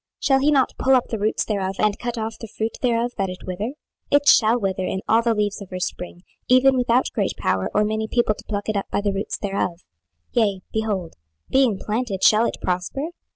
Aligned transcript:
shall 0.19 0.39
he 0.39 0.49
not 0.49 0.73
pull 0.79 0.95
up 0.95 1.09
the 1.09 1.19
roots 1.19 1.45
thereof, 1.45 1.75
and 1.77 1.99
cut 1.99 2.17
off 2.17 2.35
the 2.39 2.47
fruit 2.47 2.75
thereof, 2.81 3.11
that 3.19 3.29
it 3.29 3.45
wither? 3.45 3.73
it 4.09 4.27
shall 4.27 4.59
wither 4.59 4.83
in 4.83 5.01
all 5.07 5.21
the 5.21 5.35
leaves 5.35 5.61
of 5.61 5.69
her 5.69 5.79
spring, 5.79 6.23
even 6.47 6.75
without 6.75 7.11
great 7.13 7.33
power 7.37 7.69
or 7.75 7.83
many 7.85 8.07
people 8.07 8.33
to 8.33 8.43
pluck 8.45 8.67
it 8.67 8.75
up 8.75 8.89
by 8.89 8.99
the 8.99 9.13
roots 9.13 9.37
thereof. 9.37 9.81
26:017:010 10.35 10.45
Yea, 10.47 10.61
behold, 10.73 11.13
being 11.51 11.77
planted, 11.77 12.23
shall 12.23 12.45
it 12.45 12.57
prosper? 12.63 13.09